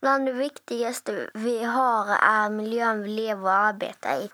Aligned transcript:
Bland 0.00 0.26
det 0.26 0.32
viktigaste 0.32 1.30
vi 1.34 1.64
har 1.64 2.06
är 2.22 2.50
miljön 2.50 3.02
vi 3.02 3.08
lever 3.08 3.42
och 3.42 3.52
arbetar 3.52 4.16
i. 4.16 4.30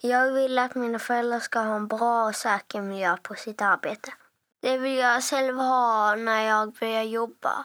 Jag 0.00 0.32
vill 0.32 0.58
att 0.58 0.74
mina 0.74 0.98
föräldrar 0.98 1.40
ska 1.40 1.58
ha 1.58 1.76
en 1.76 1.88
bra 1.88 2.26
och 2.26 2.34
säker 2.34 2.80
miljö 2.80 3.16
på 3.16 3.34
sitt 3.34 3.62
arbete. 3.62 4.12
Det 4.60 4.78
vill 4.78 4.96
jag 4.96 5.22
själv 5.22 5.56
ha 5.56 6.14
när 6.14 6.42
jag 6.42 6.72
börjar 6.72 7.02
jobba. 7.02 7.64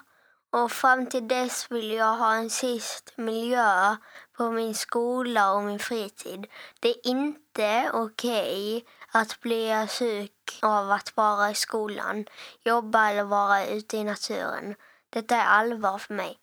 Och 0.51 0.71
fram 0.71 1.05
till 1.05 1.27
dess 1.27 1.71
vill 1.71 1.91
jag 1.91 2.15
ha 2.15 2.33
en 2.33 2.49
sist 2.49 3.13
miljö 3.15 3.95
på 4.37 4.51
min 4.51 4.75
skola 4.75 5.53
och 5.53 5.63
min 5.63 5.79
fritid. 5.79 6.47
Det 6.79 6.89
är 6.89 7.07
inte 7.07 7.91
okej 7.93 8.77
okay 8.77 8.83
att 9.11 9.39
bli 9.39 9.87
sjuk 9.89 10.59
av 10.61 10.91
att 10.91 11.17
vara 11.17 11.51
i 11.51 11.55
skolan, 11.55 12.25
jobba 12.63 13.09
eller 13.09 13.23
vara 13.23 13.65
ute 13.65 13.97
i 13.97 14.03
naturen. 14.03 14.75
Detta 15.09 15.35
är 15.35 15.45
allvar 15.45 15.97
för 15.97 16.13
mig. 16.13 16.39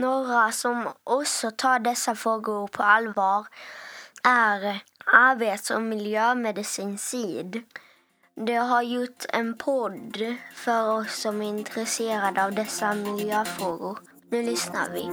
Några 0.00 0.52
som 0.52 0.88
också 1.04 1.50
tar 1.50 1.78
dessa 1.78 2.14
frågor 2.14 2.66
på 2.66 2.82
allvar 2.82 3.46
är 4.22 4.82
arbets 5.04 5.70
och 5.70 5.82
miljömedicin 5.82 6.98
SID. 6.98 7.62
De 8.34 8.54
har 8.54 8.82
gjort 8.82 9.24
en 9.28 9.58
podd 9.58 10.36
för 10.54 10.92
oss 10.92 11.20
som 11.20 11.42
är 11.42 11.48
intresserade 11.48 12.44
av 12.44 12.52
dessa 12.54 12.94
miljöfrågor. 12.94 13.98
Nu 14.30 14.42
lyssnar 14.42 14.90
vi. 14.90 15.10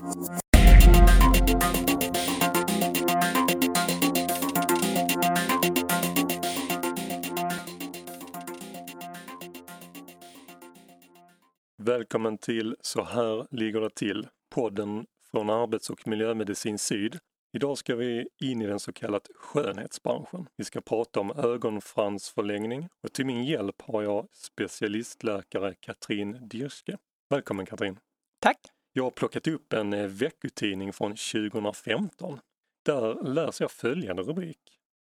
Välkommen 11.77 12.37
till 12.37 12.75
Så 12.81 13.03
här 13.03 13.47
ligger 13.51 13.81
det 13.81 13.95
till, 13.95 14.27
podden 14.57 15.05
från 15.31 15.49
Arbets 15.49 15.89
och 15.89 16.07
miljömedicin 16.07 16.77
Syd 16.77 17.19
Idag 17.53 17.77
ska 17.77 17.95
vi 17.95 18.27
in 18.41 18.61
i 18.61 18.67
den 18.67 18.79
så 18.79 18.93
kallade 18.93 19.25
skönhetsbranschen. 19.35 20.49
Vi 20.55 20.63
ska 20.63 20.81
prata 20.81 21.19
om 21.19 21.31
ögonfransförlängning 21.31 22.89
och 23.03 23.13
till 23.13 23.25
min 23.25 23.43
hjälp 23.43 23.81
har 23.81 24.03
jag 24.03 24.27
specialistläkare 24.33 25.75
Katrin 25.79 26.47
Dirske. 26.49 26.97
Välkommen 27.29 27.65
Katrin! 27.65 27.99
Tack! 28.39 28.57
Jag 28.93 29.03
har 29.03 29.11
plockat 29.11 29.47
upp 29.47 29.73
en 29.73 29.93
eh, 29.93 30.07
veckotidning 30.07 30.93
från 30.93 31.11
2015. 31.11 32.39
Där 32.85 33.23
läser 33.23 33.63
jag 33.63 33.71
följande 33.71 34.21
rubrik. 34.21 34.61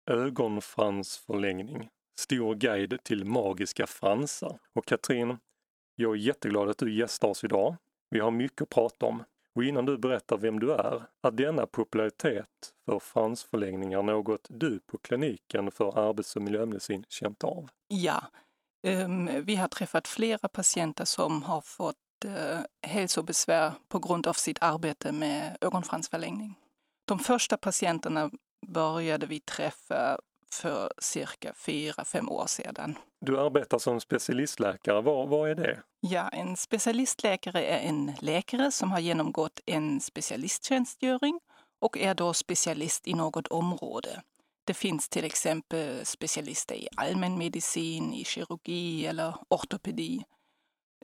Ögonfransförlängning. 0.10 1.90
Stor 2.20 2.56
guide 2.56 3.04
till 3.04 3.26
magiska 3.26 3.88
fransar. 3.88 4.60
Och 4.76 4.86
Katrin, 4.86 5.38
jag 5.96 6.12
är 6.12 6.18
jätteglad 6.18 6.70
att 6.70 6.78
du 6.78 6.94
gästar 6.94 7.28
oss 7.28 7.44
idag. 7.44 7.76
Vi 8.10 8.20
har 8.20 8.32
mycket 8.32 8.62
att 8.62 8.70
prata 8.70 9.06
om. 9.06 9.24
Och 9.56 9.64
innan 9.64 9.86
du 9.86 9.98
berättar 9.98 10.38
vem 10.38 10.60
du 10.60 10.74
är, 10.74 11.04
är 11.24 11.32
denna 11.32 11.66
popularitet 11.66 12.74
för 12.86 13.00
fransförlängningar 13.00 14.04
något 14.04 14.48
du 14.50 14.80
på 14.80 14.98
kliniken 14.98 15.72
för 15.72 16.10
arbets 16.10 16.36
och 16.36 16.42
miljömedicin 16.42 17.06
känt 17.10 17.44
av? 17.44 17.70
Ja, 17.88 18.24
um, 18.88 19.46
vi 19.46 19.56
har 19.56 19.68
träffat 19.68 20.08
flera 20.08 20.48
patienter 20.48 21.06
som 21.06 21.44
har 21.44 21.62
fått 21.62 21.96
uh, 22.26 22.60
hälsobesvär 22.88 23.72
på 23.88 24.00
grund 24.00 24.28
av 24.28 24.34
sitt 24.34 24.58
arbete 24.62 25.12
med 25.12 25.58
ögonfransförlängning. 25.62 26.60
De 27.06 27.20
första 27.20 27.58
patienterna 27.58 28.32
började 28.68 29.26
vi 29.26 29.40
träffa 29.40 30.20
för 30.54 30.92
cirka 30.98 31.54
fyra, 31.54 32.06
fem 32.06 32.30
år 32.30 32.46
sedan. 32.48 32.98
Du 33.22 33.40
arbetar 33.40 33.80
som 33.80 34.00
specialistläkare. 34.00 35.02
Vad, 35.02 35.50
är 35.50 35.56
det? 35.56 35.80
Ja, 36.00 36.30
en 36.30 36.58
specialistläkare 36.58 37.66
är 37.66 37.90
en 37.90 38.12
läkare 38.20 38.72
som 38.72 38.92
har 38.92 39.00
genomgått 39.00 39.60
en 39.66 40.02
specialisttjänstgöring 40.02 41.40
och 41.82 41.98
är 41.98 42.16
då 42.16 42.34
specialist 42.34 43.08
i 43.08 43.14
något 43.14 43.48
område. 43.48 44.22
Det 44.66 44.74
finns 44.74 45.10
till 45.10 45.26
exempel 45.26 46.06
specialister 46.06 46.76
i 46.76 46.88
allmänmedicin, 46.96 48.14
i 48.14 48.24
kirurgi 48.24 49.06
eller 49.06 49.36
ortopedi. 49.50 50.24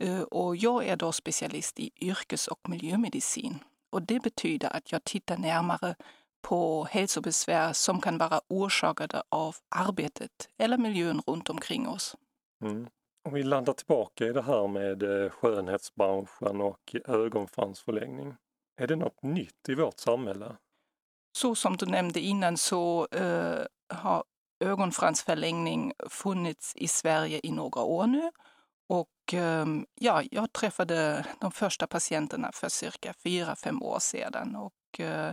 Eh, 0.02 0.22
och 0.22 0.56
jag 0.56 0.88
är 0.88 0.96
då 0.96 1.12
specialist 1.12 1.80
i 1.80 1.92
yrkes 2.02 2.48
och 2.48 2.70
miljömedicin. 2.70 3.60
Och 3.92 4.02
det 4.02 4.20
betyder 4.20 4.76
att 4.76 4.92
jag 4.92 5.04
tittar 5.04 5.38
närmare 5.38 5.96
på 6.42 6.88
hälsobesvär 6.92 7.74
som 7.74 8.02
kan 8.02 8.18
vara 8.18 8.42
orsakade 8.48 9.24
av 9.30 9.56
arbetet 9.76 10.50
eller 10.58 10.78
miljön 10.78 11.22
runt 11.28 11.50
omkring 11.50 11.88
oss. 11.88 12.16
Mm. 12.64 12.88
Om 13.24 13.34
vi 13.34 13.44
landar 13.44 13.74
tillbaka 13.74 14.26
i 14.26 14.34
det 14.34 14.42
här 14.42 14.68
med 14.68 15.04
eh, 15.04 15.30
skönhetsbranschen 15.30 16.62
och 16.62 16.96
ögonfransförlängning. 17.08 18.36
Är 18.82 18.88
det 18.88 18.96
något 18.96 19.24
nytt 19.24 19.70
i 19.70 19.76
vårt 19.76 20.00
samhälle? 20.00 20.56
Så 21.38 21.56
som 21.56 21.78
du 21.78 21.86
nämnde 21.86 22.20
innan 22.20 22.58
så 22.58 23.08
uh, 23.16 23.66
har 23.94 24.24
ögonfransförlängning 24.60 25.94
funnits 26.10 26.76
i 26.76 26.88
Sverige 26.88 27.40
i 27.44 27.52
några 27.52 27.82
år 27.82 28.08
nu. 28.08 28.32
Och 28.88 29.34
um, 29.34 29.86
ja, 29.96 30.24
jag 30.32 30.54
träffade 30.54 31.26
de 31.40 31.52
första 31.52 31.88
patienterna 31.88 32.52
för 32.52 32.70
cirka 32.70 33.14
fyra, 33.14 33.56
fem 33.56 33.84
år 33.84 34.00
sedan 34.00 34.56
och 34.56 35.00
uh, 35.00 35.32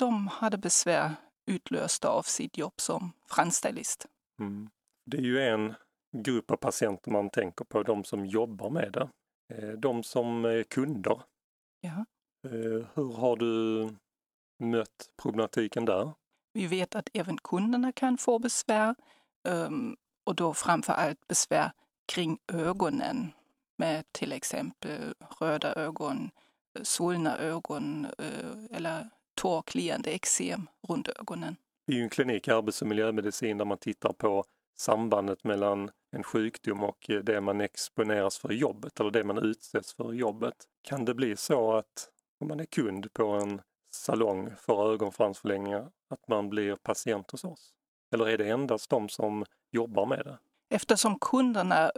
de 0.00 0.26
hade 0.26 0.58
besvär 0.58 1.14
utlösta 1.46 2.08
av 2.08 2.22
sitt 2.22 2.58
jobb 2.58 2.72
som 2.76 3.12
fransstylist. 3.30 4.06
Mm. 4.40 4.70
Det 5.06 5.16
är 5.16 5.22
ju 5.22 5.40
en 5.40 5.74
grupp 6.16 6.50
av 6.50 6.56
patienter 6.56 7.10
man 7.10 7.30
tänker 7.30 7.64
på, 7.64 7.82
de 7.82 8.04
som 8.04 8.26
jobbar 8.26 8.70
med 8.70 8.92
det. 8.92 9.08
Eh, 9.54 9.68
de 9.68 10.02
som 10.02 10.44
är 10.44 10.62
kunder. 10.62 11.22
Ja. 11.80 12.04
Eh, 12.48 12.86
hur 12.94 13.12
har 13.16 13.36
du 13.36 13.88
mött 14.58 15.10
problematiken 15.22 15.84
där? 15.84 16.12
Vi 16.52 16.66
vet 16.66 16.94
att 16.94 17.08
även 17.14 17.38
kunderna 17.38 17.92
kan 17.92 18.18
få 18.18 18.38
besvär 18.38 18.94
ehm, 19.48 19.96
och 20.24 20.34
då 20.34 20.54
framför 20.54 20.92
allt 20.92 21.26
besvär 21.26 21.72
kring 22.12 22.38
ögonen 22.52 23.32
med 23.78 24.12
till 24.12 24.32
exempel 24.32 25.14
röda 25.40 25.74
ögon, 25.74 26.30
svullna 26.82 27.38
ögon 27.38 28.06
eh, 28.18 28.76
eller 29.40 29.50
torrkliande 29.50 30.10
eksem 30.10 30.68
runt 30.88 31.08
ögonen. 31.08 31.56
Det 31.86 31.92
är 31.92 31.96
ju 31.96 32.02
en 32.02 32.10
klinik 32.10 32.48
i 32.48 32.50
arbets 32.50 32.82
och 32.82 32.88
miljömedicin 32.88 33.58
där 33.58 33.64
man 33.64 33.78
tittar 33.78 34.12
på 34.12 34.44
sambandet 34.78 35.44
mellan 35.44 35.90
en 36.12 36.22
sjukdom 36.22 36.82
och 36.82 37.10
det 37.24 37.40
man 37.40 37.60
exponeras 37.60 38.38
för 38.38 38.52
i 38.52 38.56
jobbet 38.56 39.00
eller 39.00 39.10
det 39.10 39.24
man 39.24 39.38
utsätts 39.38 39.94
för 39.94 40.14
i 40.14 40.16
jobbet. 40.16 40.54
Kan 40.82 41.04
det 41.04 41.14
bli 41.14 41.36
så 41.36 41.76
att 41.76 42.08
om 42.40 42.48
man 42.48 42.60
är 42.60 42.64
kund 42.64 43.12
på 43.12 43.26
en 43.26 43.60
salong 43.94 44.50
för 44.56 44.92
ögonfransförlängningar 44.92 45.90
att 46.10 46.28
man 46.28 46.48
blir 46.48 46.76
patient 46.76 47.30
hos 47.30 47.44
oss? 47.44 47.72
Eller 48.12 48.28
är 48.28 48.38
det 48.38 48.48
endast 48.50 48.90
de 48.90 49.08
som 49.08 49.44
jobbar 49.72 50.06
med 50.06 50.24
det? 50.24 50.38
Eftersom 50.74 51.18
kunderna 51.18 51.90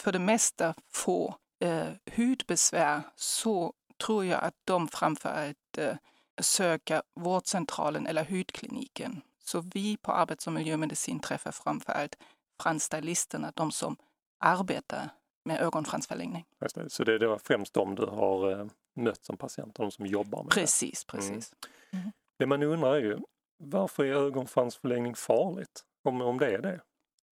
för 0.00 0.12
det 0.12 0.18
mesta 0.18 0.74
får 0.92 1.34
eh, 1.60 1.88
hudbesvär 2.16 3.02
så 3.16 3.72
tror 4.06 4.24
jag 4.24 4.44
att 4.44 4.54
de 4.64 4.88
framför 4.88 5.28
allt 5.28 5.78
eh, 5.78 5.96
söka 6.40 7.02
vårdcentralen 7.14 8.06
eller 8.06 8.24
hudkliniken. 8.24 9.22
Så 9.38 9.60
vi 9.60 9.96
på 9.96 10.12
arbets 10.12 10.46
och 10.46 10.52
miljömedicin 10.52 11.20
träffar 11.20 11.52
framför 11.52 11.92
allt 11.92 12.16
fransstylisterna, 12.62 13.52
de 13.54 13.72
som 13.72 13.96
arbetar 14.38 15.08
med 15.44 15.60
ögonfransförlängning. 15.60 16.44
Det. 16.74 16.90
Så 16.90 17.04
det 17.04 17.14
är 17.14 17.18
då 17.18 17.38
främst 17.38 17.74
de 17.74 17.94
du 17.94 18.06
har 18.06 18.60
eh, 18.60 18.66
mött 18.94 19.24
som 19.24 19.36
patienter, 19.36 19.82
de 19.82 19.90
som 19.90 20.06
jobbar 20.06 20.42
med 20.42 20.52
precis, 20.52 21.04
det? 21.04 21.12
Precis, 21.12 21.34
precis. 21.34 21.52
Mm. 21.92 22.02
Mm. 22.02 22.12
Det 22.36 22.46
man 22.46 22.62
undrar 22.62 22.94
är 22.94 23.00
ju, 23.00 23.18
varför 23.58 24.04
är 24.04 24.12
ögonfransförlängning 24.12 25.14
farligt? 25.14 25.84
Om, 26.02 26.20
om 26.20 26.38
det 26.38 26.54
är 26.54 26.62
det? 26.62 26.80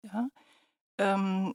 Ja. 0.00 0.28
Um, 1.15 1.53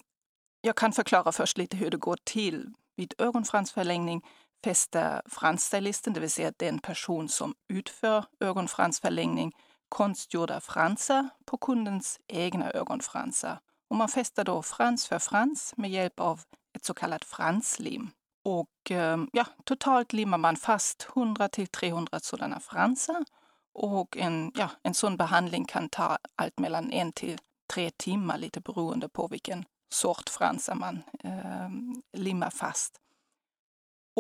jag 0.62 0.76
kan 0.76 0.92
förklara 0.92 1.32
först 1.32 1.58
lite 1.58 1.78
hur 1.78 1.92
det 1.92 1.98
går 1.98 2.18
till. 2.24 2.74
Vid 2.96 3.14
ögonfransförlängning 3.18 4.26
fästa 4.64 5.22
fransstylisten, 5.26 6.14
det 6.14 6.20
vill 6.20 6.32
säga 6.32 6.54
den 6.58 6.80
person 6.80 7.30
som 7.30 7.56
utför 7.74 8.26
ögonfransförlängning, 8.40 9.52
konstgjorda 9.90 10.60
fransar 10.60 11.30
på 11.46 11.58
kundens 11.58 12.20
egna 12.28 12.72
ögonfransar. 12.72 13.60
Och 13.90 13.96
man 13.96 14.10
fäster 14.10 14.44
då 14.44 14.62
frans 14.62 15.08
för 15.08 15.20
frans 15.20 15.74
med 15.78 15.90
hjälp 15.90 16.20
av 16.20 16.42
ett 16.76 16.86
så 16.86 16.94
kallat 16.94 17.26
franslim. 17.26 18.10
Och 18.44 18.92
ehm, 18.92 19.30
ja, 19.34 19.46
totalt 19.64 20.14
limmar 20.14 20.38
man 20.38 20.56
fast 20.56 21.08
100 21.16 21.50
till 21.50 21.68
300 21.68 22.20
sådana 22.20 22.60
fransar. 22.60 23.26
Och 23.74 24.18
en, 24.18 24.52
ja, 24.56 24.70
en 24.84 24.94
sån 24.94 25.18
behandling 25.18 25.66
kan 25.66 25.90
ta 25.90 26.18
allt 26.36 26.60
mellan 26.60 26.92
en 26.92 27.12
till 27.12 27.40
tre 27.74 27.90
timmar, 27.98 28.38
lite 28.38 28.62
beroende 28.62 29.10
på 29.10 29.28
vilken 29.28 29.66
sort 29.94 30.30
fransar 30.30 30.76
man 30.76 31.04
eh, 31.24 31.70
limmar 32.14 32.50
fast. 32.50 33.00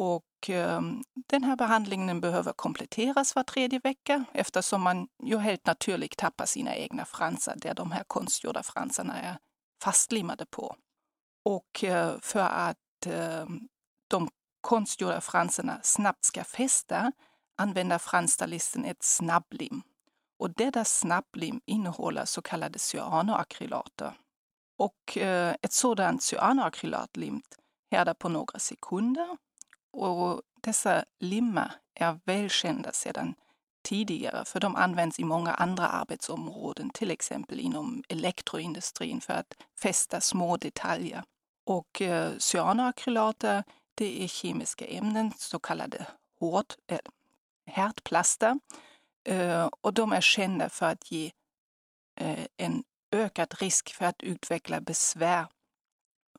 Och 0.01 0.49
eh, 0.49 0.81
den 1.27 1.43
här 1.43 1.55
behandlingen 1.55 2.21
behöver 2.21 2.53
kompletteras 2.53 3.35
var 3.35 3.43
tredje 3.43 3.79
vecka 3.79 4.25
eftersom 4.33 4.81
man 4.81 5.07
ju 5.23 5.37
helt 5.37 5.65
naturligt 5.65 6.17
tappar 6.17 6.45
sina 6.45 6.75
egna 6.75 7.05
fransar 7.05 7.55
där 7.55 7.73
de 7.73 7.91
här 7.91 8.03
konstgjorda 8.07 8.63
fransarna 8.63 9.21
är 9.21 9.37
fastlimmade 9.83 10.45
på. 10.45 10.75
Och 11.45 11.83
eh, 11.83 12.19
för 12.21 12.39
att 12.39 13.05
eh, 13.05 13.45
de 14.09 14.29
konstgjorda 14.61 15.21
fransarna 15.21 15.79
snabbt 15.83 16.25
ska 16.25 16.43
fästa 16.43 17.11
använder 17.57 17.97
fransstylisten 17.97 18.85
ett 18.85 19.03
snabblim. 19.03 19.81
Och 20.39 20.53
detta 20.53 20.85
snabblim 20.85 21.61
innehåller 21.65 22.25
så 22.25 22.41
kallade 22.41 22.79
cyanoakrylater. 22.79 24.13
Och 24.77 25.17
eh, 25.17 25.55
ett 25.61 25.73
sådant 25.73 26.23
cyanoakrylatlim 26.23 27.41
härdar 27.91 28.13
på 28.13 28.29
några 28.29 28.59
sekunder 28.59 29.37
och 29.93 30.41
dessa 30.61 31.05
limmar 31.19 31.73
är 31.93 32.19
välkända 32.25 32.91
sedan 32.91 33.35
tidigare 33.83 34.45
för 34.45 34.59
de 34.59 34.75
används 34.75 35.19
i 35.19 35.23
många 35.23 35.53
andra 35.53 35.87
arbetsområden, 35.87 36.89
till 36.89 37.11
exempel 37.11 37.59
inom 37.59 38.03
elektroindustrin 38.09 39.21
för 39.21 39.33
att 39.33 39.53
fästa 39.81 40.21
små 40.21 40.57
detaljer. 40.57 41.23
Och 41.65 42.01
eh, 42.01 42.31
cyanoakrylater 42.39 43.63
det 43.95 44.23
är 44.23 44.27
kemiska 44.27 44.85
ämnen, 44.85 45.33
så 45.37 45.59
kallade 45.59 46.07
hårt, 46.39 46.73
eh, 46.87 46.95
äh, 46.95 47.11
härdplaster. 47.73 48.59
Eh, 49.25 49.69
och 49.81 49.93
de 49.93 50.11
är 50.13 50.21
kända 50.21 50.69
för 50.69 50.85
att 50.85 51.11
ge 51.11 51.31
eh, 52.19 52.45
en 52.57 52.83
ökad 53.11 53.61
risk 53.61 53.93
för 53.93 54.05
att 54.05 54.23
utveckla 54.23 54.81
besvär 54.81 55.47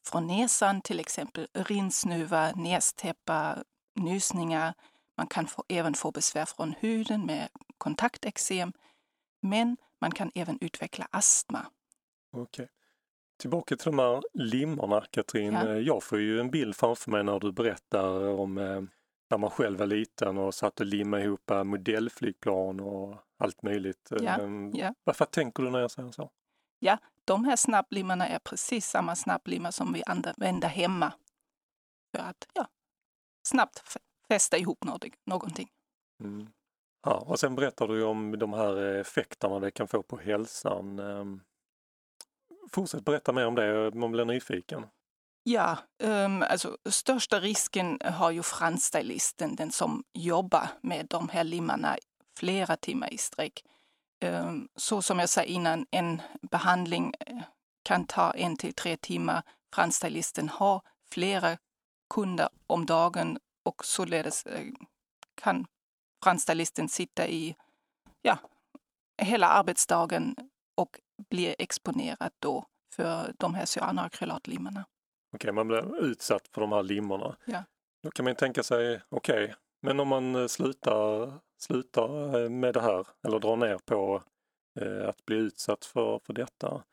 från 0.07 0.27
näsan, 0.27 0.81
till 0.83 1.01
exempel 1.01 1.49
rinsnuva, 1.55 2.53
nästäppa, 2.53 3.59
nysningar. 4.01 4.75
Man 5.17 5.27
kan 5.27 5.47
få, 5.47 5.65
även 5.69 5.95
få 5.95 6.11
besvär 6.11 6.45
från 6.45 6.75
huden 6.81 7.27
med 7.27 7.49
kontakteksem. 7.79 8.73
Men 9.43 9.77
man 10.01 10.11
kan 10.11 10.31
även 10.35 10.59
utveckla 10.61 11.09
astma. 11.11 11.67
Okej. 12.37 12.69
Tillbaka 13.41 13.77
till 13.77 13.85
de 13.91 13.99
här 13.99 14.23
limmorna, 14.35 15.05
Katrin. 15.11 15.53
Ja. 15.53 15.69
Eh, 15.69 15.79
Jag 15.79 16.03
får 16.03 16.19
ju 16.21 16.41
en 16.41 16.51
bild 16.51 16.77
framför 16.77 17.11
mig 17.11 17.25
när 17.25 17.41
du 17.41 17.53
berättar 17.53 18.29
om 18.29 18.59
eh, 18.59 18.83
när 19.31 19.39
man 19.39 19.51
själv 19.51 19.79
var 19.79 19.87
liten 19.87 20.39
och 20.39 20.55
satt 20.55 20.81
och 20.81 20.87
limmade 20.87 21.23
ihop 21.25 21.51
eh, 21.51 21.65
modellflygplan 21.65 22.81
och 22.81 23.17
allt 23.39 23.63
möjligt. 23.63 24.13
Ja, 24.21 24.41
Ehm, 24.41 24.73
ja. 24.75 24.95
Varför 25.05 25.25
tänker 25.25 25.63
du 25.63 25.71
när 25.71 25.79
jag 25.81 25.91
säger 25.91 26.11
så? 26.11 26.31
Ja, 26.81 26.99
de 27.25 27.45
här 27.45 27.57
snabblimmarna 27.57 28.29
är 28.29 28.39
precis 28.39 28.87
samma 28.87 29.17
snabblimmar 29.17 29.71
som 29.71 29.93
vi 29.93 30.03
använder 30.07 30.69
hemma 30.69 31.13
för 32.17 32.23
att 32.23 32.49
ja, 32.55 32.67
snabbt 33.43 33.97
fästa 34.29 34.59
ihop 34.59 34.85
någonting-. 35.27 35.71
Mm. 36.23 36.49
Ja, 37.03 37.25
och 37.27 37.41
sen 37.41 37.55
berättar 37.55 37.89
du 37.89 38.05
om 38.05 38.39
de 38.39 38.53
här 38.53 38.77
effekterna 38.77 39.61
det 39.61 39.71
kan 39.71 39.89
få 39.89 40.03
på 40.03 40.19
hälsan. 40.19 40.99
Ehm, 40.99 41.41
Fortsätt 42.73 43.05
berätta 43.05 43.33
mer 43.33 43.47
om 43.47 43.55
det, 43.55 43.95
man 43.95 44.13
blir 44.13 44.25
nyfiken. 44.25 44.87
Ja, 45.43 45.79
um, 46.03 46.43
alltså 46.43 46.79
största 46.85 47.41
risken 47.41 47.99
har 48.05 48.31
ju 48.31 48.43
fransstylisten, 48.43 49.57
den 49.57 49.73
som 49.73 50.05
jobbar 50.13 50.69
med 50.81 51.07
de 51.11 51.29
här 51.29 51.45
limmarna 51.45 51.97
flera 52.39 52.77
timmar 52.77 53.13
i 53.13 53.19
sträck. 53.19 53.65
Um, 54.25 54.69
så 54.77 55.03
som 55.03 55.19
jag 55.19 55.29
sa 55.29 55.43
innan, 55.43 55.87
en 55.91 56.23
behandling 56.43 57.15
eh, 57.21 57.43
kan 57.83 58.07
ta 58.07 58.31
en 58.31 58.57
till 58.57 58.75
tre 58.75 58.97
timmar. 58.97 59.43
Fransstylisten 59.75 60.49
har 60.49 60.83
flera 61.11 61.59
kunder 62.15 62.49
om 62.67 62.87
dagen 62.87 63.39
och 63.65 63.85
således 63.85 64.47
eh, 64.47 64.67
kan 65.35 65.67
fransstylisten 66.25 66.89
sitta 66.89 67.29
i 67.29 67.57
ja, 68.23 68.39
hela 69.23 69.49
arbetsdagen 69.49 70.37
och 70.77 71.01
bli 71.31 71.55
exponerad 71.59 72.33
då 72.39 72.65
för 72.95 73.35
de 73.39 73.55
här 73.55 73.67
cyanoakrylatlimmarna. 73.67 74.85
Okej, 75.35 75.53
man 75.53 75.69
blir 75.69 76.05
utsatt 76.05 76.49
för 76.55 76.61
de 76.61 76.73
här 76.73 76.83
limmorna. 76.83 77.37
Ja. 77.45 77.65
Då 78.03 78.11
kan 78.11 78.25
man 78.25 78.35
tänka 78.35 78.63
sig, 78.63 79.03
okej, 79.09 79.55
men 79.83 80.01
om 80.01 80.09
man 80.09 80.35
eh, 80.35 80.47
slutar, 80.47 81.33
slutar 81.63 82.43
eh, 82.43 82.51
med 82.51 82.75
det 82.75 82.81
här 82.81 83.07
eller 83.23 83.39
drar 83.39 83.57
ner 83.57 83.79
på 83.79 84.23
eh, 84.81 85.09
att 85.09 85.27
bli 85.27 85.37
utsatt 85.37 85.85
för, 85.85 86.19
för 86.19 86.33
detta, 86.33 86.85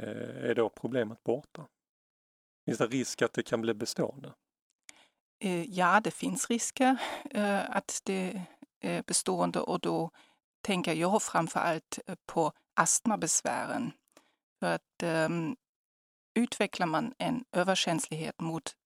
eh, 0.00 0.44
är 0.50 0.54
då 0.54 0.68
problemet 0.68 1.24
borta? 1.24 1.66
Finns 2.64 2.78
det 2.78 2.86
risk 2.86 3.22
att 3.22 3.32
det 3.32 3.42
kan 3.42 3.60
bli 3.60 3.74
bestående? 3.74 4.34
Ja, 5.66 6.00
det 6.00 6.10
finns 6.10 6.50
risker 6.50 6.96
att 7.68 8.00
det 8.04 8.46
är 8.80 9.02
bestående 9.02 9.60
och 9.60 9.80
då 9.80 10.10
tänker 10.62 10.92
jag 10.92 11.22
framför 11.22 11.60
allt 11.60 11.98
på 12.26 12.52
astmabesvären. 12.74 13.92
För 14.58 14.74
att 14.74 15.02
um, 15.28 15.56
utvecklar 16.34 16.86
man 16.86 17.14
en 17.18 17.44
överkänslighet 17.52 18.40
mot 18.40 18.76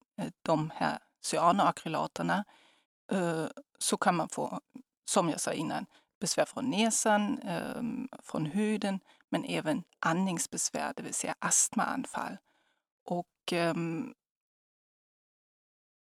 de 0.42 0.70
här 0.74 0.98
cyanoakrylaterna 1.32 2.44
så 3.78 3.96
kan 3.96 4.16
man 4.16 4.28
få, 4.28 4.60
som 5.04 5.28
jag 5.28 5.40
sa 5.40 5.52
innan, 5.52 5.86
besvär 6.20 6.44
från 6.44 6.70
näsan, 6.70 7.38
ehm, 7.38 8.08
från 8.22 8.46
huden, 8.46 9.00
men 9.28 9.44
även 9.44 9.82
andningsbesvär, 9.98 10.92
det 10.96 11.02
vill 11.02 11.14
säga 11.14 11.34
astmaanfall. 11.38 12.36
Och 13.04 13.52
ehm, 13.52 14.14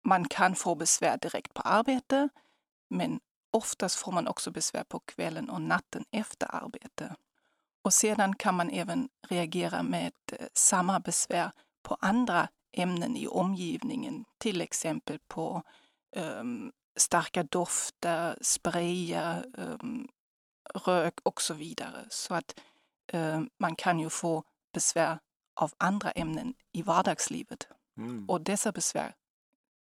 man 0.04 0.28
kan 0.28 0.56
få 0.56 0.76
besvär 0.76 1.18
direkt 1.18 1.54
på 1.54 1.62
arbete, 1.62 2.30
men 2.90 3.20
oftast 3.52 3.96
får 3.96 4.12
man 4.12 4.28
också 4.28 4.52
besvär 4.52 4.84
på 4.84 5.00
kvällen 5.00 5.50
och 5.50 5.62
natten 5.62 6.06
efter 6.12 6.56
arbete. 6.56 7.16
Och 7.84 7.94
sedan 7.94 8.36
kan 8.36 8.56
man 8.56 8.70
även 8.70 9.10
reagera 9.28 9.84
med 9.84 10.14
eh, 10.32 10.48
samma 10.54 11.00
besvär 11.00 11.52
på 11.82 11.98
andra 12.02 12.48
ämnen 12.72 13.18
i 13.18 13.28
omgivningen, 13.28 14.26
till 14.38 14.62
exempel 14.62 15.20
på 15.28 15.64
um, 16.16 16.72
starka 16.96 17.44
dofter, 17.44 18.38
sprayer, 18.42 19.46
um, 19.58 20.08
rök 20.74 21.20
och 21.24 21.42
så 21.42 21.54
vidare. 21.54 22.06
Så 22.10 22.34
att 22.34 22.60
um, 23.14 23.50
man 23.58 23.76
kan 23.76 24.00
ju 24.00 24.10
få 24.10 24.44
besvär 24.74 25.20
av 25.54 25.72
andra 25.78 26.12
ämnen 26.12 26.54
i 26.72 26.82
vardagslivet. 26.82 27.68
Mm. 27.98 28.30
Och 28.30 28.42
dessa 28.42 28.72
besvär, 28.72 29.16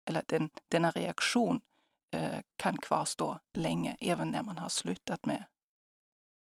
eller 0.05 0.23
den, 0.27 0.49
denna 0.67 0.91
reaktion, 0.91 1.61
eh, 2.11 2.39
kan 2.55 2.77
kvarstå 2.77 3.39
länge, 3.53 3.97
även 3.99 4.31
när 4.31 4.43
man 4.43 4.57
har 4.57 4.69
slutat 4.69 5.25
med 5.25 5.43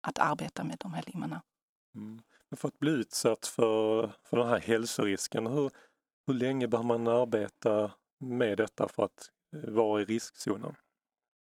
att 0.01 0.19
arbeta 0.19 0.63
med 0.63 0.77
de 0.79 0.93
här 0.93 1.03
limmarna. 1.07 1.41
Mm. 1.95 2.21
För 2.55 2.67
att 2.67 2.79
bli 2.79 2.91
utsatt 2.91 3.47
för, 3.47 4.13
för 4.23 4.37
den 4.37 4.47
här 4.47 4.59
hälsorisken, 4.59 5.47
hur, 5.47 5.71
hur 6.27 6.33
länge 6.33 6.67
bör 6.67 6.83
man 6.83 7.07
arbeta 7.07 7.91
med 8.19 8.57
detta 8.57 8.87
för 8.87 9.03
att 9.03 9.29
vara 9.53 10.01
i 10.01 10.05
riskzonen? 10.05 10.75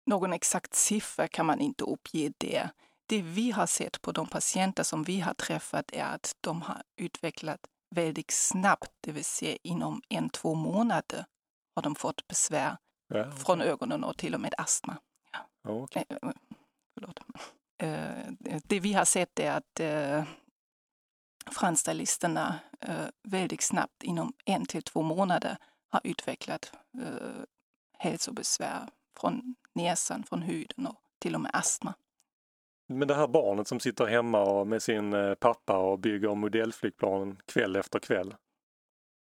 Någon 0.07 0.33
exakt 0.33 0.75
siffra 0.75 1.29
kan 1.29 1.47
man 1.47 1.61
inte 1.61 1.85
uppge 1.85 2.33
det. 2.39 2.71
Det 3.07 3.23
vi 3.23 3.51
har 3.51 3.67
sett 3.67 4.03
på 4.03 4.13
de 4.13 4.27
patienter 4.27 4.83
som 4.83 5.03
vi 5.03 5.21
har 5.21 5.35
träffat 5.35 5.93
är 5.93 6.05
att 6.05 6.37
de 6.41 6.63
har 6.63 6.83
utvecklat 6.97 7.61
väldigt 7.95 8.31
snabbt, 8.31 8.93
det 9.01 9.13
vill 9.13 9.25
säga 9.25 9.59
inom 9.63 10.03
en, 10.09 10.31
två 10.31 10.55
månader 10.55 11.25
har 11.75 11.83
de 11.83 11.95
fått 11.95 12.29
besvär 12.29 12.77
Ja, 13.09 13.33
från 13.33 13.61
ögonen 13.61 14.05
och 14.05 14.17
till 14.17 14.35
och 14.35 14.41
med 14.41 14.55
astma. 14.59 14.97
ja, 15.63 15.71
okej. 15.71 16.05
Eh, 16.09 16.29
eh. 17.81 17.89
Eh, 17.89 18.61
det 18.65 18.81
vi 18.81 18.93
har 18.93 19.05
sett 19.05 19.39
är 19.39 19.51
att 19.51 19.81
fransstylisterna 21.51 22.61
eh, 22.81 23.07
väldigt 23.23 23.63
snabbt 23.63 24.03
inom 24.03 24.33
en 24.45 24.67
till 24.67 24.83
två 24.83 25.03
månader 25.03 25.57
har 25.89 26.01
utvecklat 26.05 26.73
hälsobesvär 28.03 28.89
från 29.21 29.55
näsan, 29.73 30.25
från 30.25 30.43
huden 30.43 30.87
och 30.87 30.97
till 31.19 31.35
och 31.35 31.41
med 31.41 31.51
astma. 31.55 31.95
Men 32.89 33.09
det 33.09 33.15
här 33.15 33.27
barnet 33.29 33.69
som 33.69 33.81
sitter 33.81 34.07
hemma 34.07 34.41
och 34.43 34.67
med 34.67 34.83
sin 34.83 35.13
eh, 35.13 35.35
pappa 35.35 35.77
och 35.79 35.99
bygger 35.99 36.35
modellflygplan 36.35 37.39
kväll 37.47 37.77
efter 37.77 37.99
kväll. 37.99 38.35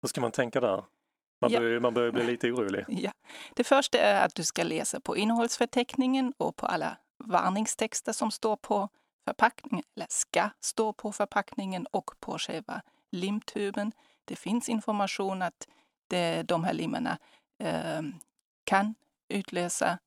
Hur 0.03 0.09
ska 0.09 0.21
man 0.21 0.33
tänka 0.33 0.61
där? 0.61 0.85
Man, 1.41 1.51
Ja. 1.53 1.59
börjar, 1.61 1.81
man 1.81 1.95
börjar 1.95 2.13
bli 2.13 2.25
lite 2.27 2.53
orolig. 2.53 2.85
Ja. 2.89 3.13
Det 3.55 3.65
första 3.65 3.99
är 3.99 4.25
att 4.25 4.35
du 4.35 4.45
ska 4.45 4.63
läsa 4.63 5.01
på 5.01 5.17
innehållsförteckningen 5.17 6.35
och 6.37 6.57
på 6.57 6.67
alla 6.67 6.97
varningstexter 7.25 8.13
som 8.13 8.31
står 8.31 8.57
på 8.57 8.89
förpackningen, 9.25 9.85
eller 9.97 10.07
ska 10.11 10.51
stå 10.61 10.93
på 10.93 11.13
förpackningen 11.13 11.87
och 11.91 12.11
på 12.21 12.39
själva 12.39 12.83
limtuben. 13.11 13.93
Det 14.25 14.37
finns 14.37 14.69
information 14.69 15.43
att 15.43 15.69
det, 16.09 16.43
de 16.43 16.65
här 16.65 16.73
limmarna 16.73 17.19
eh, 17.59 18.03
kan 18.67 18.95
utlösa 19.29 19.99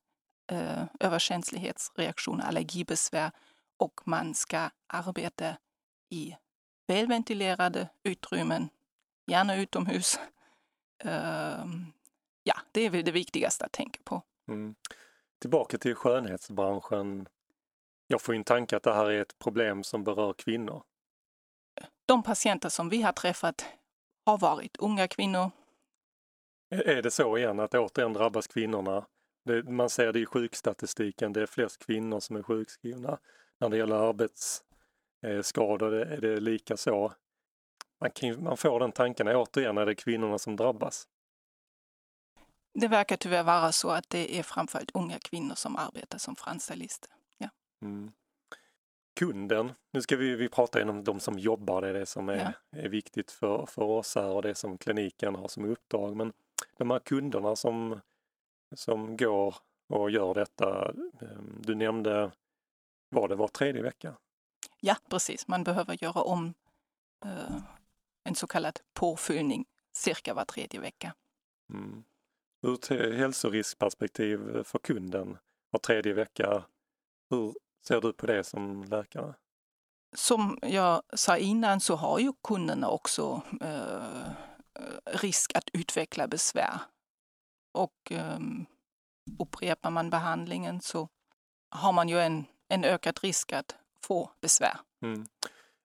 eh, 0.52 0.84
överkänslighetsreaktioner, 1.00 2.44
allergibesvär 2.44 3.30
och 3.76 4.00
man 4.04 4.34
ska 4.34 4.70
arbeta 4.86 5.56
i 6.10 6.36
välventilerade 6.86 7.88
utrymmen, 8.02 8.68
gärna 9.26 9.56
utomhus. 9.56 10.18
Ehm, 11.04 11.92
ja, 12.42 12.54
det 12.72 12.80
är 12.80 12.90
väl 12.90 13.04
det 13.04 13.10
viktigaste 13.10 13.64
att 13.64 13.72
tänka 13.72 14.00
på. 14.04 14.22
Mm. 14.48 14.74
Tillbaka 15.40 15.78
till 15.78 15.94
skönhetsbranschen. 15.94 17.28
Jag 18.06 18.22
får 18.22 18.34
ju 18.34 18.36
en 18.36 18.44
tanke 18.44 18.76
att 18.76 18.82
det 18.82 18.94
här 18.94 19.10
är 19.10 19.22
ett 19.22 19.38
problem 19.38 19.84
som 19.84 20.04
berör 20.04 20.32
kvinnor. 20.32 20.82
De 22.06 22.22
patienter 22.22 22.68
som 22.68 22.88
vi 22.88 23.02
har 23.02 23.12
träffat 23.12 23.66
har 24.26 24.38
varit 24.38 24.76
unga 24.76 25.08
kvinnor. 25.08 25.50
Är 26.70 27.02
det 27.02 27.10
så 27.10 27.38
igen 27.38 27.60
att 27.60 27.74
återigen 27.74 28.12
drabbas 28.12 28.46
kvinnorna 28.46 29.06
Det, 29.44 29.62
man 29.62 29.90
ser 29.90 30.12
det 30.12 30.20
i 30.20 30.26
sjukstatistiken, 30.26 31.32
det 31.32 31.42
är 31.42 31.46
flest 31.46 31.86
kvinnor 31.86 32.20
som 32.20 32.36
är 32.36 32.42
sjukskrivna. 32.42 33.18
När 33.60 33.68
det 33.68 33.76
gäller 33.76 33.96
arbetsskador 33.96 35.94
är 35.94 36.20
det 36.20 36.40
lika 36.40 36.76
så. 36.76 37.12
Man, 38.00 38.10
kan, 38.10 38.42
man 38.42 38.56
får 38.56 38.80
den 38.80 38.92
tanken, 38.92 39.28
återigen 39.28 39.78
är 39.78 39.86
det 39.86 39.94
kvinnorna 39.94 40.38
som 40.38 40.56
drabbas. 40.56 41.08
Det 42.74 42.88
verkar 42.88 43.16
tyvärr 43.16 43.42
vara 43.42 43.72
så 43.72 43.90
att 43.90 44.10
det 44.10 44.38
är 44.38 44.42
framförallt 44.42 44.90
unga 44.94 45.18
kvinnor 45.18 45.54
som 45.54 45.76
arbetar 45.76 46.18
som 46.18 46.36
fransstylister. 46.36 47.10
Ja. 47.38 47.48
Mm. 47.82 48.12
Kunden, 49.20 49.72
nu 49.92 50.02
ska 50.02 50.16
vi, 50.16 50.36
vi 50.36 50.48
prata 50.48 50.90
om 50.90 51.04
de 51.04 51.20
som 51.20 51.38
jobbar, 51.38 51.82
det 51.82 51.88
är 51.88 51.94
det 51.94 52.06
som 52.06 52.28
är, 52.28 52.54
ja. 52.70 52.78
är 52.78 52.88
viktigt 52.88 53.30
för, 53.30 53.66
för 53.66 53.82
oss 53.82 54.14
här 54.14 54.28
och 54.28 54.42
det 54.42 54.54
som 54.54 54.78
kliniken 54.78 55.34
har 55.34 55.48
som 55.48 55.64
uppdrag. 55.64 56.16
Men 56.16 56.32
de 56.76 56.90
här 56.90 56.98
kunderna 56.98 57.56
som, 57.56 58.00
som 58.74 59.16
går 59.16 59.54
och 59.88 60.10
gör 60.10 60.34
detta, 60.34 60.94
ehm, 61.20 61.62
du 61.62 61.74
nämnde, 61.74 62.32
var 63.08 63.28
det 63.28 63.36
var 63.36 63.48
tredje 63.48 63.82
vecka? 63.82 64.16
Ja, 64.80 64.96
precis. 65.08 65.48
Man 65.48 65.64
behöver 65.64 66.04
göra 66.04 66.22
om 66.22 66.54
uh, 67.24 67.62
en 68.24 68.34
så 68.34 68.46
kallad 68.46 68.80
påfyllning 68.94 69.64
cirka 69.92 70.34
var 70.34 70.44
tredje 70.44 70.80
vecka. 70.80 71.14
Mm. 71.72 72.04
Ur 72.62 72.74
ett 72.74 72.88
hälsoriskperspektiv 73.18 74.62
för 74.64 74.78
kunden 74.78 75.38
var 75.70 75.80
tredje 75.80 76.12
vecka, 76.12 76.64
hur 77.30 77.54
ser 77.86 78.00
du 78.00 78.12
på 78.12 78.26
det 78.26 78.44
som 78.44 78.84
läkare? 78.84 79.34
Som 80.16 80.58
jag 80.62 81.02
sa 81.12 81.36
innan 81.36 81.80
så 81.80 81.96
har 81.96 82.18
ju 82.18 82.32
kunderna 82.42 82.88
också 82.88 83.42
eh, 83.60 84.32
Eh, 84.78 85.18
risk 85.18 85.56
att 85.56 85.70
utveckla 85.72 86.28
besvär. 86.28 86.80
Och 87.72 88.12
um, 88.36 88.66
upprepar 89.38 89.90
man 89.90 90.10
behandlingen 90.10 90.80
så 90.80 91.08
har 91.70 91.92
man 91.92 92.08
ju 92.08 92.18
en, 92.18 92.44
en 92.68 92.84
ökad 92.84 93.20
risk 93.22 93.52
att 93.52 93.76
få 94.02 94.30
besvär. 94.40 94.80
Mm. 95.02 95.26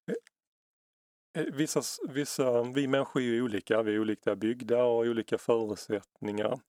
Eh, 0.07 1.43
eh, 1.43 1.53
vissa, 1.53 1.81
vissa, 2.09 2.63
vi 2.63 2.87
människor 2.87 3.21
är 3.21 3.25
ju 3.25 3.41
olika, 3.41 3.81
vi 3.81 3.95
är 3.95 3.99
olika 3.99 4.35
byggda 4.35 4.83
och 4.83 4.99
olika 4.99 5.37
förutsättningar 5.37 6.59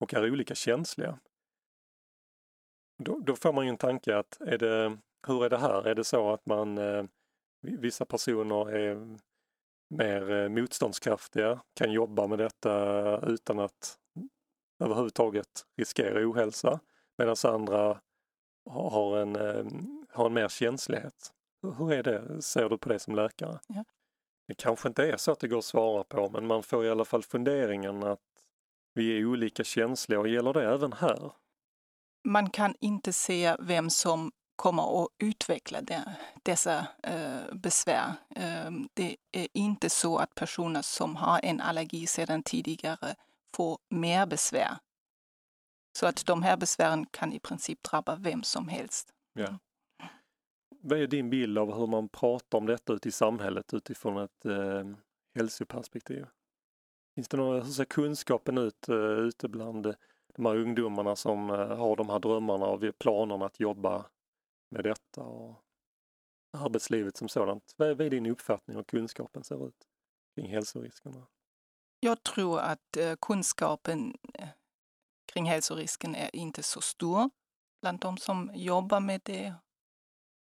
och 0.00 0.14
är 0.14 0.30
olika 0.30 0.54
känsliga. 0.54 1.18
Då, 2.98 3.20
då, 3.20 3.36
får 3.36 3.52
man 3.52 3.64
ju 3.64 3.70
en 3.70 3.78
tanke 3.78 4.16
att 4.16 4.40
är 4.40 4.58
det, 4.58 4.98
hur 5.26 5.44
är 5.44 5.50
det 5.50 5.58
här? 5.58 5.88
Är 5.88 5.94
det 5.94 6.04
så 6.04 6.32
att 6.32 6.46
man 6.46 6.78
eh, 6.78 7.04
vissa 7.60 8.04
personer 8.04 8.70
är 8.70 9.18
mer 9.90 10.30
eh, 10.30 10.48
motståndskraftiga, 10.48 11.60
kan 11.74 11.92
jobba 11.92 12.26
med 12.26 12.38
detta 12.38 13.20
utan 13.26 13.58
att 13.58 13.98
överhuvudtaget 14.84 15.66
riskera 15.76 16.30
ohälsa 16.30 16.80
medan 17.18 17.36
andra 17.44 18.00
har 18.70 19.18
en, 19.18 19.36
eh, 19.36 19.64
har 20.08 20.26
en 20.26 20.34
mer 20.34 20.48
känslighet. 20.48 21.32
Hur 21.78 21.92
är 21.92 22.02
det, 22.02 22.42
ser 22.42 22.68
du 22.68 22.78
på 22.78 22.88
det 22.88 22.98
som 22.98 23.14
läkare? 23.14 23.58
Ja. 23.66 23.84
Det 24.48 24.54
kanske 24.54 24.88
inte 24.88 25.12
är 25.12 25.16
så 25.16 25.32
att 25.32 25.40
det 25.40 25.48
går 25.48 25.58
att 25.58 25.64
svara 25.64 26.04
på 26.04 26.30
men 26.30 26.46
man 26.46 26.62
får 26.62 26.84
i 26.84 26.90
alla 26.90 27.04
fall 27.04 27.22
funderingen 27.22 28.02
att 28.02 28.20
vi 28.94 29.18
är 29.18 29.26
olika 29.26 29.64
känsliga 29.64 30.20
och 30.20 30.28
gäller 30.28 30.52
det 30.52 30.74
även 30.74 30.92
här? 30.92 31.32
Man 32.24 32.50
kan 32.50 32.74
inte 32.80 33.12
se 33.12 33.56
vem 33.60 33.90
som 33.90 34.32
kommer 34.60 35.02
att 35.02 35.08
utveckla 35.18 35.80
de, 35.82 36.02
dessa 36.42 36.86
eh, 37.02 37.54
besvär. 37.54 38.12
Eh, 38.36 38.70
det 38.94 39.16
är 39.32 39.48
inte 39.52 39.90
så 39.90 40.18
att 40.18 40.34
personer 40.34 40.82
som 40.82 41.16
har 41.16 41.40
en 41.42 41.60
allergi 41.60 42.06
sedan 42.06 42.42
tidigare 42.42 43.14
får 43.54 43.78
mer 43.88 44.26
besvär. 44.26 44.76
Så 45.98 46.06
att 46.06 46.26
de 46.26 46.42
här 46.42 46.56
besvären 46.56 47.06
kan 47.06 47.32
i 47.32 47.40
princip 47.40 47.82
drabba 47.82 48.16
vem 48.16 48.42
som 48.42 48.68
helst. 48.68 49.12
Ja. 49.32 49.58
Vad 50.80 50.98
är 50.98 51.06
din 51.06 51.30
bild 51.30 51.58
av 51.58 51.78
hur 51.78 51.86
man 51.86 52.08
pratar 52.08 52.58
om 52.58 52.66
detta 52.66 52.92
ute 52.92 53.08
i 53.08 53.12
samhället 53.12 53.74
utifrån 53.74 54.18
ett 54.18 54.44
eh, 54.44 54.84
hälsoperspektiv? 55.34 56.26
Finns 57.14 57.28
det 57.28 57.36
någon, 57.36 57.62
hur 57.62 57.72
ser 57.72 57.84
kunskapen 57.84 58.58
ut 58.58 58.88
eh, 58.88 58.96
ute 58.96 59.48
bland 59.48 59.94
de 60.36 60.46
här 60.46 60.56
ungdomarna 60.56 61.16
som 61.16 61.50
eh, 61.50 61.76
har 61.76 61.96
de 61.96 62.10
här 62.10 62.18
drömmarna 62.18 62.66
och 62.66 62.98
planerna 62.98 63.46
att 63.46 63.60
jobba 63.60 64.04
med 64.70 64.84
detta 64.84 65.22
och 65.22 65.64
arbetslivet 66.52 67.16
som 67.16 67.28
sådant? 67.28 67.74
Vad 67.76 68.00
är 68.00 68.10
din 68.10 68.26
uppfattning 68.26 68.76
om 68.76 68.84
kunskapen 68.84 69.44
ser 69.44 69.68
ut 69.68 69.86
kring 70.34 70.50
hälsoriskerna? 70.50 71.26
Jag 72.00 72.22
tror 72.22 72.60
att 72.60 72.96
eh, 72.96 73.14
kunskapen 73.20 74.18
eh, 74.34 74.48
kring 75.32 75.44
hälsorisken 75.44 76.14
är 76.14 76.36
inte 76.36 76.62
så 76.62 76.80
stor 76.80 77.30
bland 77.82 78.00
de 78.00 78.16
som 78.16 78.50
jobbar 78.54 79.00
med 79.00 79.20
det, 79.24 79.54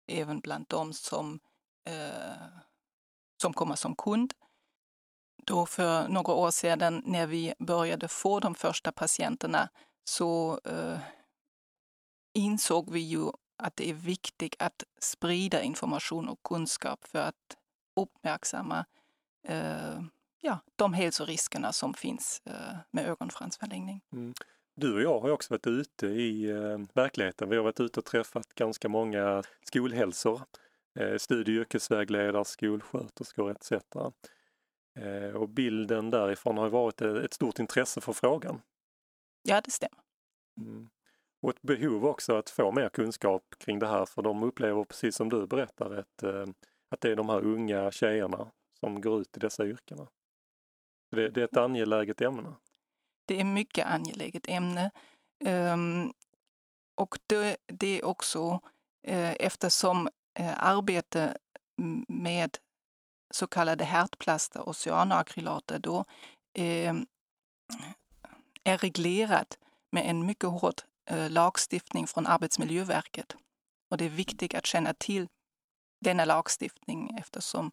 även 0.07 0.39
bland 0.39 0.65
de 0.67 0.93
som, 0.93 1.39
eh, 1.87 2.47
som 3.41 3.53
kommer 3.53 3.75
som 3.75 3.95
kund 3.95 4.33
då 5.45 5.65
för 5.65 6.07
några 6.07 6.33
år 6.33 6.51
sedan 6.51 7.03
när 7.05 7.27
vi 7.27 7.53
började 7.59 8.07
få 8.07 8.39
de 8.39 8.55
första 8.55 8.91
patienterna 8.91 9.69
så 10.03 10.59
eh, 10.65 10.99
insåg 12.33 12.91
vi 12.91 12.99
ju 12.99 13.31
att 13.63 13.75
det 13.75 13.89
är 13.89 13.93
viktigt 13.93 14.55
att 14.59 14.83
sprida 14.99 15.61
information 15.61 16.29
och 16.29 16.43
kunskap 16.43 17.07
för 17.07 17.19
att 17.19 17.57
uppmärksamma 17.95 18.85
eh, 19.47 20.01
ja, 20.41 20.59
de 20.75 20.93
hälsoriskerna 20.93 21.71
som 21.71 21.93
finns 21.93 22.41
eh, 22.45 22.75
med 22.91 23.07
ögonfransförlängning. 23.07 24.01
Mm. 24.13 24.33
Du 24.75 24.93
och 24.93 25.01
jag 25.01 25.19
har 25.19 25.29
också 25.29 25.53
varit 25.53 25.67
ute 25.67 26.07
i 26.07 26.49
eh, 26.49 26.79
verkligheten. 26.93 27.49
Vi 27.49 27.55
har 27.55 27.63
varit 27.63 27.79
ute 27.79 27.99
och 27.99 28.05
träffat 28.05 28.53
ganska 28.55 28.89
många 28.89 29.43
skolhälsor, 29.61 30.41
eh, 30.99 31.17
studie 31.17 31.51
och 31.51 31.61
yrkesvägledare, 31.61 32.45
skolsköterskor 32.45 33.51
etc. 33.51 33.71
Eh, 34.99 35.35
och 35.35 35.49
bilden 35.49 36.09
därifrån 36.09 36.57
har 36.57 36.69
varit 36.69 37.01
ett 37.01 37.33
stort 37.33 37.59
intresse 37.59 38.01
för 38.01 38.13
frågan. 38.13 38.61
Ja, 39.41 39.61
det 39.61 39.71
stämmer. 39.71 39.99
Mm. 40.57 40.89
Och 41.43 41.49
ett 41.49 41.61
behov 41.61 42.05
också 42.05 42.35
att 42.35 42.49
få 42.49 42.71
mer 42.71 42.89
kunskap 42.89 43.43
kring 43.57 43.79
det 43.79 43.87
här 43.87 44.05
för 44.05 44.21
de 44.21 44.43
upplever 44.43 44.83
precis 44.83 45.15
som 45.15 45.29
du 45.29 45.47
berättar 45.47 45.97
att, 45.97 46.23
eh, 46.23 46.45
att 46.89 47.01
det 47.01 47.11
är 47.11 47.15
de 47.15 47.29
här 47.29 47.45
unga 47.45 47.91
tjejerna 47.91 48.51
som 48.79 49.01
går 49.01 49.21
ut 49.21 49.37
i 49.37 49.39
dessa 49.39 49.65
yrkena. 49.65 50.07
Det, 51.11 51.29
det 51.29 51.41
är 51.41 51.45
ett 51.45 51.57
angeläget 51.57 52.21
ämne. 52.21 52.53
Det 53.25 53.39
är 53.39 53.43
mycket 53.43 53.87
angeläget 53.87 54.49
ämne. 54.49 54.91
Um, 55.45 56.13
och 56.95 57.19
det, 57.27 57.57
det, 57.65 57.99
är 57.99 58.05
också 58.05 58.59
eh, 59.07 59.33
eftersom 59.33 60.09
eh, 60.39 60.63
arbete 60.63 61.37
med 62.07 62.57
så 63.33 63.47
kallade 63.47 63.83
härtplaster 63.83 64.69
oceanakrylater, 64.69 65.79
då 65.79 66.05
eh, 66.53 66.95
är 68.63 68.77
reglerat 68.77 69.57
med 69.91 70.09
en 70.09 70.25
mycket 70.25 70.49
hård 70.49 70.81
Øh, 71.11 71.31
lagstiftning 71.31 72.07
från 72.07 72.27
Arbetsmiljöverket. 72.27 73.35
Och 73.91 73.97
det 73.97 74.05
är 74.05 74.09
viktigt 74.09 74.53
att 74.55 74.65
känna 74.65 74.93
till 74.93 75.27
denna 76.01 76.25
lagstiftning 76.25 77.17
eftersom 77.19 77.71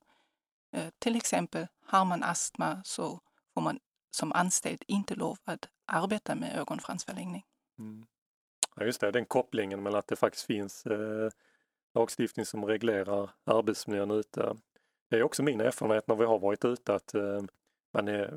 øh, 0.75 0.89
till 0.99 1.17
exempel 1.17 1.67
har 1.87 2.05
man 2.05 2.23
astma 2.23 2.83
så 2.85 3.21
får 3.55 3.61
man 3.61 3.79
som 4.11 4.33
anställd 4.33 4.83
inte 4.89 5.15
lov 5.15 5.39
att 5.45 5.69
arbeta 5.87 6.35
med 6.35 6.59
ögonfransförlängning. 6.59 7.45
Mm. 7.79 8.07
Ja, 8.77 8.85
just 8.85 9.01
det, 9.01 9.11
den 9.11 9.27
kopplingen 9.27 9.83
mellan 9.83 9.99
att 9.99 10.09
det 10.09 10.17
faktiskt 10.17 10.47
finns 10.47 10.87
eh, 10.87 11.31
lagstiftning 11.95 12.47
som 12.47 12.65
reglerar 12.65 13.31
arbetsmiljön 13.45 14.11
ute 14.11 14.57
det 15.11 15.17
är 15.17 15.23
också 15.23 15.43
min 15.43 15.61
erfarenhet 15.61 16.09
när 16.09 16.17
vi 16.17 16.25
har 16.25 16.39
varit 16.39 16.65
ute 16.65 16.95
att 16.95 17.15
eh, 17.15 17.41
man, 17.93 18.09
är, 18.09 18.29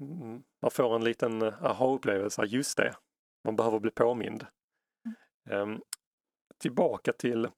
mm, 0.00 0.42
man 0.62 0.70
får 0.70 0.94
en 0.94 1.04
liten 1.04 1.42
aha-upplevelse, 1.42 2.44
just 2.44 2.76
det, 2.76 2.94
man 3.44 3.56
behöver 3.56 3.78
bli 3.78 3.90
påmind. 3.90 4.46
Eh, 5.50 5.66
tillbaka 6.58 7.12
till 7.12 7.48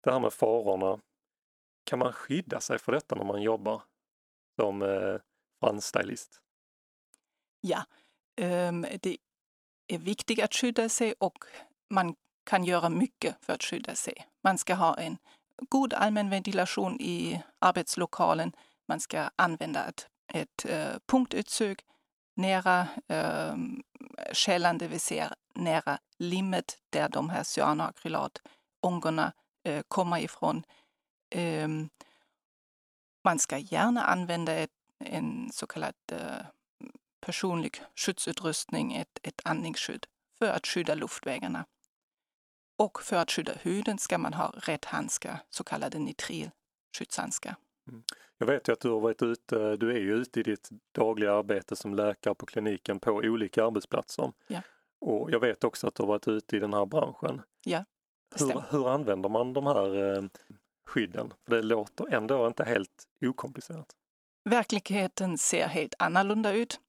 det 0.00 0.12
här 0.12 0.20
med 0.20 0.32
farorna. 0.32 1.00
Kan 1.84 1.98
man 1.98 2.12
skydda 2.12 2.60
sig 2.60 2.78
för 2.78 2.92
detta 2.92 3.14
när 3.14 3.24
man 3.24 3.42
jobbar 3.42 3.82
som 4.60 4.82
eh, 4.82 5.16
fransstylist? 5.60 6.40
Ja, 7.60 7.84
um, 8.40 8.86
det 9.02 9.16
är 9.86 9.98
viktigt 9.98 10.42
att 10.42 10.54
skydda 10.54 10.88
sig 10.88 11.14
och 11.18 11.44
man 11.90 12.14
kan 12.44 12.64
göra 12.64 12.88
mycket 12.88 13.44
för 13.44 13.52
att 13.52 13.62
skydda 13.62 13.94
sig. 13.94 14.26
Man 14.42 14.58
ska 14.58 14.74
ha 14.74 14.98
en 14.98 15.18
god 15.56 15.94
allmän 15.94 16.30
ventilation 16.30 17.00
i 17.00 17.42
arbetslokalen. 17.58 18.52
Man 18.88 19.00
ska 19.00 19.30
använda 19.36 19.88
ett, 19.88 20.08
ett 20.32 20.66
uh, 20.70 20.98
punktutsug 21.06 21.82
nära 22.40 22.88
eh, 23.08 23.56
källan, 24.32 24.78
det 24.78 24.88
vill 24.88 25.00
säga 25.00 25.34
nära 25.54 25.98
limmet 26.18 26.78
där 26.90 27.08
de 27.08 27.30
här 27.30 27.42
cyanakrylatångorna 27.42 29.32
eh, 29.64 29.82
kommer 29.88 30.18
ifrån. 30.18 30.62
Eh, 31.30 31.68
man 33.24 33.38
ska 33.38 33.58
gärna 33.58 34.02
använda 34.02 34.54
ett, 34.54 34.70
en 35.04 35.50
så 35.52 35.66
kallad 35.66 35.94
eh, 36.12 36.46
personlig 37.20 37.82
skyddsutrustning, 37.96 38.96
ett, 38.96 39.18
ett 39.22 39.40
andningsskydd 39.44 40.06
för 40.38 40.46
att 40.50 40.66
skydda 40.66 40.94
luftvägarna. 40.94 41.64
Och 42.78 43.02
för 43.02 43.16
att 43.16 43.30
skydda 43.30 43.52
huden 43.62 43.98
ska 43.98 44.18
man 44.18 44.34
ha 44.34 44.52
rätt 44.56 44.84
handskar, 44.84 45.42
så 45.50 45.64
kallade 45.64 45.98
nitrilskyddshandskar. 45.98 47.54
Mm. 47.90 48.02
Jag 48.38 48.46
vet 48.46 48.68
ju 48.68 48.72
att 48.72 48.80
du 48.80 48.90
har 48.90 49.00
varit 49.00 49.22
ute, 49.22 49.76
du 49.76 49.90
är 49.90 50.00
ju 50.00 50.14
ute 50.14 50.40
i 50.40 50.42
ditt 50.42 50.68
dagliga 50.92 51.32
arbete 51.32 51.76
som 51.76 51.94
läkare 51.94 52.34
på 52.34 52.46
kliniken 52.46 53.00
på 53.00 53.10
olika 53.10 53.64
arbetsplatser. 53.64 54.32
Ja. 54.46 54.60
Och 55.00 55.30
jag 55.30 55.40
vet 55.40 55.64
också 55.64 55.86
att 55.86 55.94
du 55.94 56.02
har 56.02 56.08
varit 56.08 56.28
ute 56.28 56.56
i 56.56 56.60
den 56.60 56.74
här 56.74 56.86
branschen. 56.86 57.42
Ja, 57.64 57.84
hur, 58.38 58.62
hur 58.70 58.88
använder 58.88 59.28
man 59.28 59.52
de 59.52 59.66
här 59.66 60.16
eh, 60.16 60.22
skydden? 60.86 61.32
För 61.44 61.56
det 61.56 61.62
låter 61.62 62.14
ändå 62.14 62.46
inte 62.46 62.64
helt 62.64 63.04
okomplicerat. 63.26 63.96
Verkligheten 64.44 65.38
ser 65.38 65.66
helt 65.66 65.94
annorlunda 65.98 66.52
ut. 66.52 66.80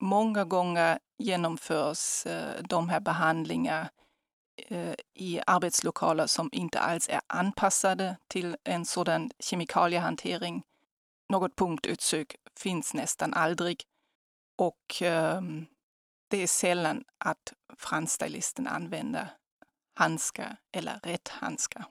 Många 0.00 0.44
gånger 0.44 0.98
genomförs 1.18 2.26
eh, 2.26 2.62
de 2.68 2.88
här 2.88 3.00
behandlingarna 3.00 3.80
eh, 3.80 3.88
Eh, 4.66 4.94
i 5.14 5.40
arbetslokaler 5.46 6.26
som 6.26 6.48
inte 6.52 6.78
alls 6.78 7.08
är 7.08 7.20
anpassade 7.26 8.16
till 8.28 8.56
en 8.64 8.84
sådan 8.84 9.30
kemikaliehantering. 9.38 10.62
Något 11.28 11.56
punktutsök 11.56 12.36
finns 12.56 12.94
nästan 12.94 13.34
aldrig 13.34 13.82
och 14.58 15.02
ehm, 15.02 15.66
det 16.30 16.42
är 16.42 16.46
sällan 16.46 17.04
att 17.18 17.52
fransstylisten 17.76 18.66
använder 18.66 19.28
handskar 19.94 20.56
eller 20.72 21.00
rätt 21.02 21.28
handskar. 21.28 21.84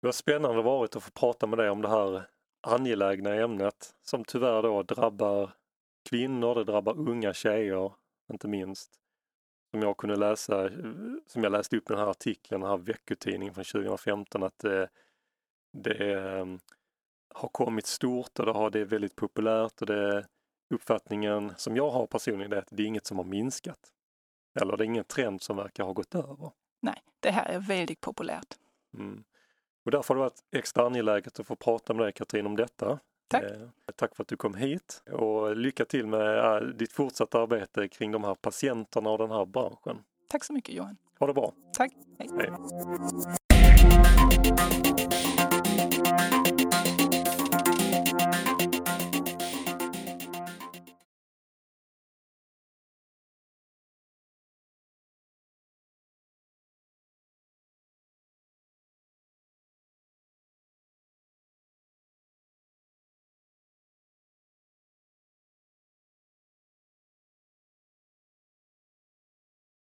Det 0.00 0.06
var 0.06 0.12
spännande 0.12 0.62
varit 0.62 0.96
att 0.96 1.02
få 1.02 1.10
prata 1.10 1.46
med 1.46 1.58
dig 1.58 1.70
om 1.70 1.82
det 1.82 1.88
här 1.88 2.28
angelägna 2.66 3.34
ämnet 3.34 3.94
som 4.02 4.24
tyvärr 4.24 4.62
då 4.62 4.82
drabbar 4.82 5.50
kvinnor, 6.10 6.54
det 6.54 6.64
drabbar 6.64 6.98
unga 6.98 7.34
tjejer 7.34 7.92
inte 8.32 8.48
minst. 8.48 9.03
Som 9.74 9.82
jag 9.82 9.96
kunde 9.96 10.16
läsa, 10.16 10.70
som 11.26 11.42
jag 11.42 11.52
läste 11.52 11.76
upp 11.76 11.90
i 11.90 11.92
den 11.92 11.98
här 11.98 12.10
artikeln, 12.10 12.60
den 12.60 12.70
här 12.70 12.76
veckotidningen 12.76 13.54
från 13.54 13.64
2015 13.64 14.42
att 14.42 14.58
det, 14.58 14.88
det 15.72 16.20
ehm, 16.20 16.58
har 17.34 17.48
kommit 17.48 17.86
stort 17.86 18.38
och 18.38 18.46
det, 18.46 18.52
har, 18.52 18.70
det 18.70 18.80
är 18.80 18.84
väldigt 18.84 19.16
populärt 19.16 19.80
och 19.80 19.86
det 19.86 20.26
uppfattningen 20.74 21.52
som 21.56 21.76
jag 21.76 21.90
har 21.90 22.06
personligen 22.06 22.52
är 22.52 22.56
att 22.56 22.68
det 22.70 22.82
är 22.82 22.86
inget 22.86 23.06
som 23.06 23.16
har 23.18 23.24
minskat. 23.24 23.92
Eller 24.60 24.76
det 24.76 24.84
är 24.84 24.86
ingen 24.86 25.04
trend 25.04 25.42
som 25.42 25.56
verkar 25.56 25.84
ha 25.84 25.92
gått 25.92 26.14
över. 26.14 26.50
Nej, 26.82 27.02
det 27.20 27.30
här 27.30 27.48
är 27.48 27.58
väldigt 27.58 28.00
populärt. 28.00 28.54
Mm. 28.98 29.24
Och 29.84 29.90
därför 29.90 30.14
har 30.14 30.16
det 30.16 30.24
varit 30.24 30.44
extra 30.56 30.86
angeläget 30.86 31.40
att 31.40 31.46
få 31.46 31.56
prata 31.56 31.94
med 31.94 32.04
dig 32.04 32.12
Katrin 32.12 32.46
om 32.46 32.56
detta. 32.56 32.98
Tack. 33.28 33.42
Eh, 33.42 33.50
tack 33.96 34.16
för 34.16 34.22
att 34.22 34.28
du 34.28 34.36
kom 34.36 34.54
hit 34.54 35.02
och 35.12 35.56
lycka 35.56 35.84
till 35.84 36.06
med 36.06 36.38
eh, 36.38 36.60
ditt 36.68 36.92
fortsatta 36.92 37.42
arbete 37.42 37.88
kring 37.88 38.12
de 38.12 38.24
här 38.24 38.34
patienterna 38.34 39.10
och 39.10 39.18
den 39.18 39.30
här 39.30 39.46
branschen. 39.46 39.98
Tack 40.28 40.44
så 40.44 40.52
mycket 40.52 40.74
Johan. 40.74 40.96
Ha 41.18 41.26
det 41.26 41.34
bra. 41.34 41.52
Tack. 41.72 41.92
Hej. 42.18 42.30
Hej. 42.38 42.50